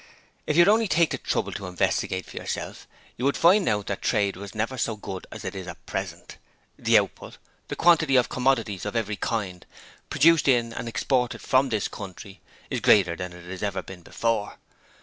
If 0.47 0.57
you 0.57 0.61
would 0.61 0.67
only 0.71 0.87
take 0.87 1.11
the 1.11 1.19
trouble 1.19 1.51
to 1.51 1.67
investigate 1.67 2.25
for 2.25 2.35
yourself 2.37 2.87
you 3.17 3.25
would 3.25 3.37
find 3.37 3.69
out 3.69 3.85
that 3.85 4.01
trade 4.01 4.35
was 4.35 4.55
never 4.55 4.75
so 4.75 4.95
good 4.95 5.27
as 5.31 5.45
it 5.45 5.53
is 5.53 5.67
at 5.67 5.85
present: 5.85 6.37
the 6.75 6.97
output 6.97 7.37
the 7.67 7.75
quantity 7.75 8.15
of 8.15 8.27
commodities 8.27 8.83
of 8.83 8.95
every 8.95 9.15
kind 9.15 9.63
produced 10.09 10.47
in 10.47 10.73
and 10.73 10.87
exported 10.89 11.39
from 11.43 11.69
this 11.69 11.87
country 11.87 12.41
is 12.71 12.79
greater 12.79 13.15
than 13.15 13.31
it 13.31 13.45
has 13.47 13.61
ever 13.61 13.83
been 13.83 14.01
before. 14.01 14.57